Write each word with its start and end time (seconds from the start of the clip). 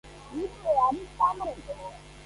იქვე 0.43 0.73
არის 0.87 1.13
სამრეკლო. 1.21 1.95